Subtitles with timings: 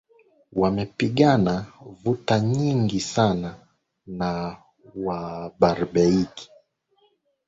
[0.53, 1.65] wamepigana
[2.01, 3.51] vuta nyingi sana
[4.05, 4.57] na
[5.03, 6.29] wabarbaig